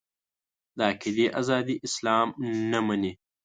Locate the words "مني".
2.85-3.11